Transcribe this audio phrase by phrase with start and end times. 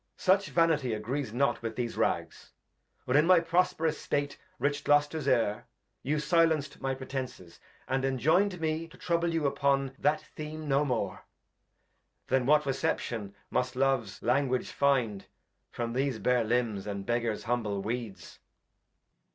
[0.17, 2.53] Such Vanity agrees not with these Rags;
[3.05, 5.67] When in my prosp'rous State, rich Gloster's Heir,
[6.01, 10.83] You silenc'd my Pretences, and enjoyn'd me ^^^,^ To trouble you upon that Theam no
[10.83, 11.19] more;'^*^''
[12.29, 15.25] Then what Reception must Loves Language find ^'''^■
[15.69, 18.39] From these bare Limbs and Beggar's humble Weeds?